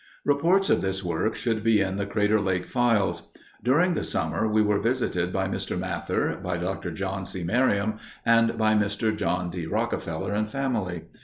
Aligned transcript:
Reports 0.25 0.71
of 0.71 0.81
this 0.81 1.03
work 1.05 1.35
should 1.35 1.63
be 1.63 1.79
in 1.79 1.97
the 1.97 2.07
Crater 2.07 2.41
Lake 2.41 2.67
files. 2.67 3.31
During 3.63 3.93
the 3.93 4.03
summer 4.03 4.47
we 4.47 4.63
were 4.63 4.79
visited 4.79 5.31
by 5.31 5.47
Mr. 5.47 5.77
Mather, 5.77 6.39
by 6.41 6.57
Dr. 6.57 6.89
John 6.89 7.23
C. 7.23 7.43
Merriam, 7.43 7.99
and 8.25 8.57
by 8.57 8.73
Mr. 8.73 9.15
John 9.15 9.51
D. 9.51 9.67
Rockefeller 9.67 10.33
and 10.33 10.49
family. 10.51 11.03